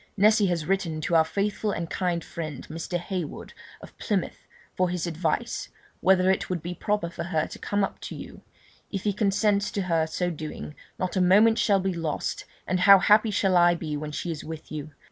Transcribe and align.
Nessy 0.17 0.47
has 0.47 0.65
written 0.65 0.99
to 1.01 1.13
our 1.13 1.23
faithful 1.23 1.69
and 1.69 1.87
kind 1.87 2.23
friend, 2.23 2.67
Mr. 2.69 2.97
Heywood, 2.99 3.53
of 3.81 3.95
Plymouth, 3.99 4.47
for 4.75 4.89
his 4.89 5.05
advice, 5.05 5.69
whether 5.99 6.31
it 6.31 6.49
would 6.49 6.63
be 6.63 6.73
proper 6.73 7.07
for 7.07 7.25
her 7.25 7.45
to 7.45 7.59
come 7.59 7.83
up 7.83 7.99
to 8.01 8.15
you; 8.15 8.41
if 8.89 9.03
he 9.03 9.13
consents 9.13 9.69
to 9.69 9.83
her 9.83 10.07
so 10.07 10.31
doing, 10.31 10.73
not 10.97 11.15
a 11.15 11.21
moment 11.21 11.59
shall 11.59 11.79
be 11.79 11.93
lost, 11.93 12.45
and 12.65 12.79
how 12.79 12.97
happy 12.97 13.29
shall 13.29 13.55
I 13.55 13.75
be 13.75 13.95
when 13.95 14.11
she 14.11 14.31
is 14.31 14.43
with 14.43 14.71
you! 14.71 14.89